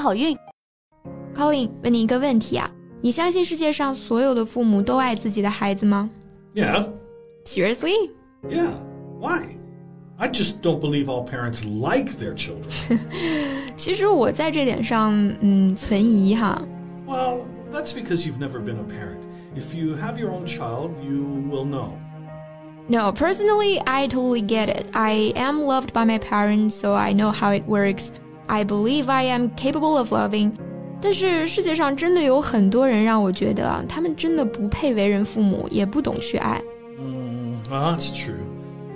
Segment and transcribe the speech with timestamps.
[0.00, 0.36] 好运！
[1.34, 2.70] Colin，问你一个问题啊，
[3.00, 6.10] 你相信世界上所有的父母都爱自己的孩子吗？
[6.54, 6.88] Yeah.
[7.44, 8.10] Seriously?
[8.48, 8.72] Yeah.
[9.20, 9.56] Why?
[10.16, 12.98] I just don't believe all parents like their children.
[13.76, 16.60] 其实我在这点上，嗯，存疑哈。
[17.06, 19.20] Well, that's because you've never been a parent.
[19.56, 21.92] If you have your own child, you will know.
[22.88, 24.86] No, personally, I totally get it.
[24.92, 28.10] I am loved by my parents, so I know how it works.
[28.46, 30.52] I believe I am capable of loving.
[31.00, 36.60] 但是世界上真的有很多人让我觉得啊，他们真的不配为人父母，也不懂去爱。
[36.98, 38.44] Mm, well, that's true.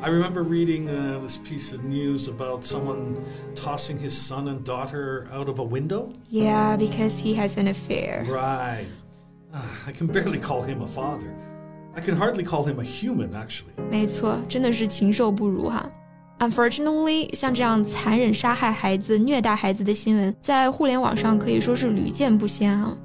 [0.00, 3.18] I remember reading uh, this piece of news about someone
[3.54, 6.08] tossing his son and daughter out of a window.
[6.28, 8.24] Yeah, because he has an affair.
[8.28, 8.86] Right.
[9.54, 11.32] Uh, I can barely call him a father.
[11.94, 13.74] I can hardly call him a human, actually.
[13.92, 15.88] 没错，真的是禽兽不如哈。
[16.39, 22.95] Unfortunately，像这样残忍杀害孩子、虐待孩子的新闻，在互联网上可以说是屡见不鲜啊。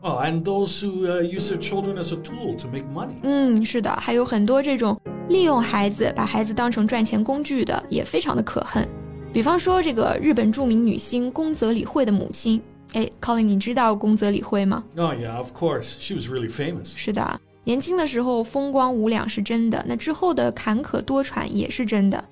[0.00, 3.14] Oh, and those who uh, use their children as a tool to make money.
[3.22, 8.88] 嗯，是的，还有很多这种利用孩子把孩子当成赚钱工具的也非常的可恨，
[9.32, 12.62] 比方说这个日本著名女星宫泽理惠的母亲，
[12.94, 16.96] 哎，Colin，你知道宫泽理惠吗？Oh yeah, of course, she was really famous.
[16.96, 22.24] 是的，年轻的时候风光无两是真的，那之后的坎坷多舛也是真的，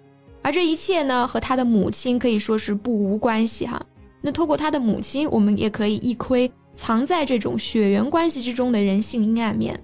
[0.47, 3.85] 而这一切呢，和他的母亲可以说是不无关系哈。
[4.21, 9.77] 那透过他的母亲，我们也可以一窥藏在这种血缘关系之中的人性阴暗面。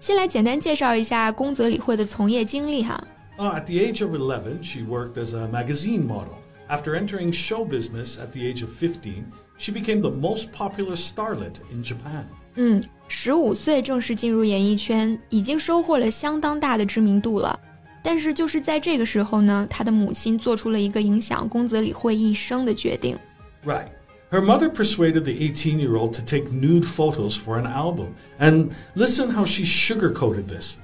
[0.00, 2.98] 先来简单介绍一下宫泽理惠的从业经历哈。
[3.36, 6.38] Uh, at the age of 11, she worked as a magazine model.
[6.70, 9.24] After entering show business at the age of 15,
[9.58, 12.24] she became the most popular starlet in Japan.
[12.54, 17.60] 嗯，十五岁正式进入演艺圈，已经收获了相当大的知名度了。
[18.07, 23.17] 但是就是在这个时候呢，她的母亲做出了一个影响宫泽理惠一生的决定。
[23.65, 23.87] Right.
[24.29, 28.07] Her mother persuaded the 18 year old to take nude photos for an album.
[28.39, 30.77] And listen how she sugarcoated this.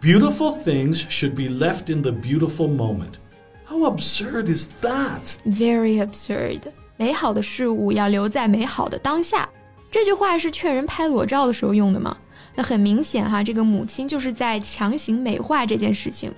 [0.00, 3.18] Beautiful things should be left in the beautiful moment.
[3.66, 5.36] How absurd is that?
[5.44, 6.60] Very absurd.
[6.96, 9.48] 美好的事物要留在美好的当下。
[9.90, 12.16] 这句话是劝人拍裸照的时候用的吗？
[12.54, 16.32] 那很明显哈，这个母亲就是在强行美化这件事情。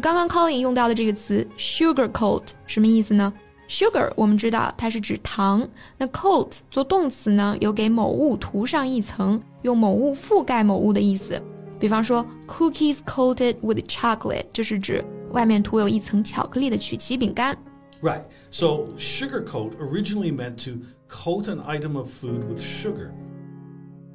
[0.00, 3.32] 刚刚 Colin 用到的这个词 sugarcoat 什么意思呢？
[3.68, 5.68] Sugar，我们知道它是指糖。
[5.96, 11.40] 那 coat 做动词呢，有给某物涂上一层，用某物覆盖某物的意思。
[11.78, 17.56] 比方说，cookies coated with chocolate，就是指外面涂有一层巧克力的曲奇饼干。
[18.02, 18.22] Right.
[18.50, 23.12] So sugar coat originally meant to coat an item of food with sugar.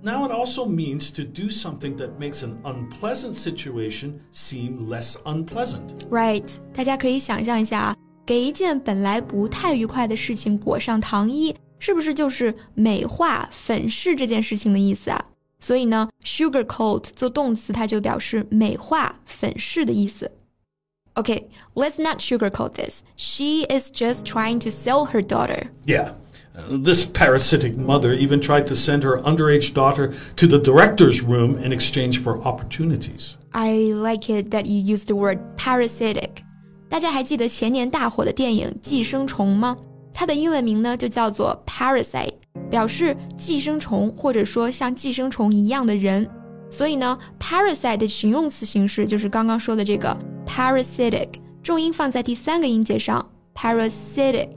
[0.02, 6.08] Now it also means to do something that makes an unpleasant situation seem less unpleasant.
[6.10, 6.44] Right.
[6.74, 7.96] 大家可以想象一下啊。
[8.26, 15.26] 给一件本来不太愉快的事情裹上糖衣，是不是就是美化、粉饰这件事情的意思啊？
[15.60, 20.32] 所以呢，sugarcoat 做动词，它就表示美化、粉饰的意思。
[21.16, 23.02] Okay, let's not sugarcoat this.
[23.16, 25.68] She is just trying to sell her daughter.
[25.86, 26.14] Yeah.
[26.56, 31.58] Uh, this parasitic mother even tried to send her underage daughter to the director's room
[31.62, 33.38] in exchange for opportunities.
[33.52, 36.30] I like it that you use the word parasitic.
[36.88, 39.76] 大家还记得前年大火的电影《寄生虫》吗？
[40.14, 42.36] 它的英文名呢就叫做 Parasite，
[42.70, 46.26] 表示寄生虫或者说像寄生虫一样的人。
[46.72, 51.28] 所以呢，Parasite 的形容词形式就是刚刚说的这个 parasitic，
[51.62, 54.52] 重音放在第三个音节上，parasitic。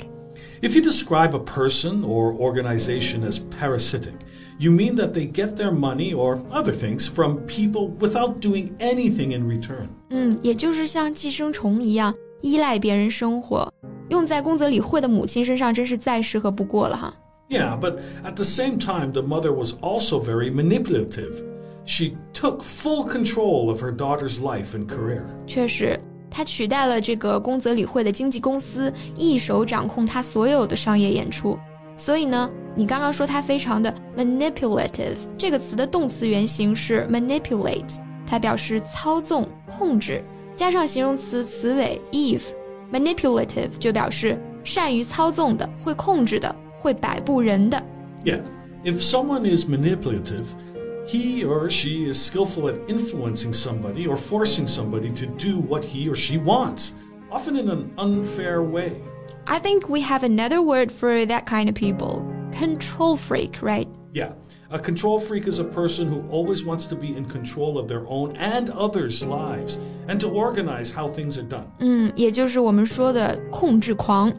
[0.62, 4.14] If you describe a person or organization as parasitic,
[4.58, 9.32] you mean that they get their money or other things from people without doing anything
[9.32, 9.88] in return.
[10.10, 13.72] 嗯，也就是像寄生虫一样依赖别人生活，
[14.08, 17.14] 用在宫泽理惠的母亲身上真是再适合不过了哈。
[17.48, 21.44] Yeah, but at the same time, the mother was also very manipulative.
[21.86, 25.22] She took full control of her daughter's life and career.
[25.46, 25.98] 确实，
[26.33, 31.57] 他取代了这个宫泽理惠的经纪公司，一手掌控他所有的商业演出。
[31.95, 39.47] 所以呢，你刚刚说他非常的 manipulative，这个词的动词原形是 manipulate，它表示操纵、
[39.77, 40.23] 控制。
[40.55, 47.81] 加上形容词词尾 eve，manipulative 就表示善于操纵的、会控制的、会摆布人的。
[48.23, 48.41] Yeah,
[48.83, 50.45] if someone is manipulative,
[51.06, 56.08] he or she is skillful at influencing somebody or forcing somebody to do what he
[56.08, 56.94] or she wants,
[57.30, 59.00] often in an unfair way.
[59.46, 62.26] I think we have another word for that kind of people.
[62.52, 63.88] Control freak, right?
[64.12, 64.32] Yeah,
[64.70, 68.06] a control freak is a person who always wants to be in control of their
[68.06, 69.78] own and others' lives
[70.08, 71.70] and to organize how things are done.
[71.78, 74.32] 嗯，也就是我们说的控制狂。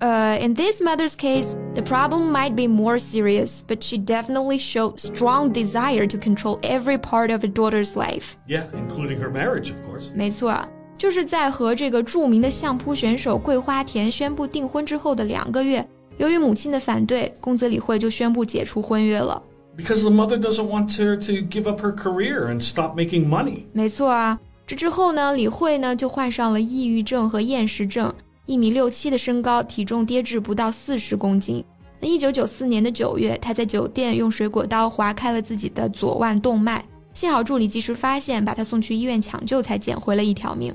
[0.00, 4.98] uh, in this mother's case, the problem might be more serious, but she definitely showed
[5.00, 8.36] strong desire to control every part of her daughter's life.
[8.46, 10.10] Yeah, including her marriage, of course.
[10.14, 10.54] 没错，
[10.96, 15.86] 就是在和这个著名的相扑选手贵花田宣布订婚之后的两个月，
[16.16, 19.42] 由于母亲的反对，宫泽理惠就宣布解除婚约了。
[19.76, 23.64] Because the mother doesn't want her to give up her career and stop making money.
[23.72, 28.12] 没错啊，这之后呢，理惠呢就患上了抑郁症和厌食症。
[28.48, 31.62] 一米六七的身高，体重跌至不到四十公斤。
[32.00, 40.74] 那一九九四年的九月，他在酒店用水果刀划开了自己的左腕动脉，幸好助理及时发现，把他送去医院抢救，才捡回了一条命。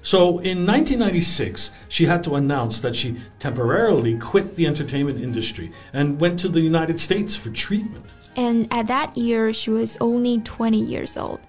[0.00, 6.18] So in 1996, she had to announce that she temporarily quit the entertainment industry and
[6.18, 8.04] went to the United States for treatment.
[8.36, 11.40] And at that year, she was only twenty years old。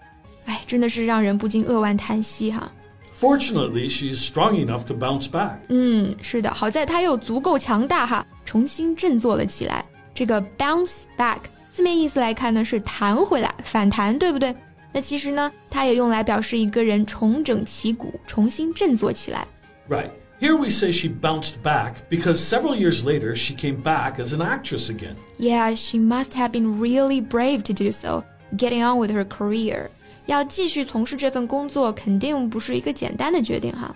[0.46, 2.72] 哎，真的是让人不禁扼腕叹息哈。
[3.19, 5.59] Fortunately, she's strong enough to bounce back.
[5.69, 9.85] 嗯，是的，好在她又足够强大哈，重新振作了起来。
[10.15, 11.39] 这个 bounce back
[11.73, 14.55] 字面意思来看呢，是弹回来、反弹，对不对？
[14.93, 19.47] 那其实呢，它也用来表示一个人重整旗鼓、重新振作起来。
[19.89, 20.11] Right.
[20.41, 24.41] Here we say she bounced back because several years later she came back as an
[24.41, 25.15] actress again.
[25.39, 28.25] Yeah, she must have been really brave to do so,
[28.57, 29.91] getting on with her career.
[30.29, 33.95] 要继续从事这份工作，肯定不是一个简单的决定哈。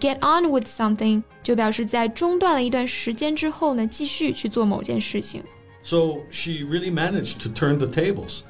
[0.00, 5.42] Get on with something 就表示在中断了一段时间之后呢，继续去做某件事情。
[5.82, 8.40] So she really managed to turn the tables.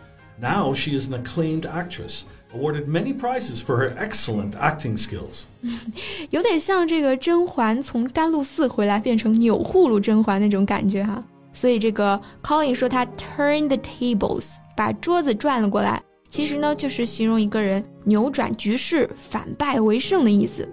[0.41, 2.23] Now she is an acclaimed actress,
[2.55, 5.45] awarded many prizes for her excellent acting skills.
[6.31, 11.23] 有点像这个甄嬛从甘露寺回来变成钮祜禄甄嬛那种感觉哈。
[11.53, 20.69] 所以这个 Colin 说他 turn the tables，把桌子转了过来， 其实呢就是形容一个人扭转局势、反败为胜的意思。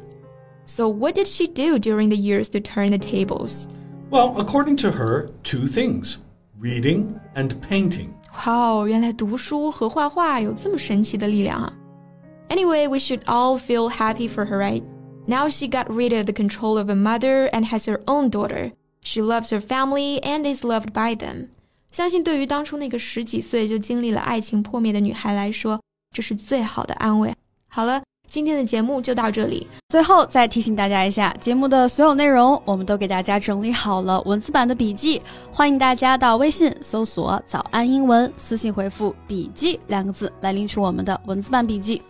[0.65, 3.67] So what did she do during the years to turn the tables?
[4.09, 6.17] Well, according to her, two things
[6.59, 8.09] reading and painting.
[8.45, 11.73] 哇哦，原来读书和画画有这么神奇的力量啊！
[12.49, 14.83] Anyway, we should all feel happy for her, right?
[15.25, 18.71] Now she got rid of the control of a mother and has her own daughter.
[19.01, 21.49] She loves her family and is loved by them.
[21.90, 25.80] 相信对于当初那个十几岁就经历了爱情破灭的女孩来说，
[26.14, 27.34] 这是最好的安慰。
[27.68, 29.66] 好了，今天的节目就到这里。
[29.88, 35.20] 最后再提醒大家一下，节目的所有内容我们都给大家整理好了文字版的笔记，
[35.50, 42.02] 欢迎大家到微信搜索“早安英文”，私信回复“笔记”两个字来领取我们的文字版笔记。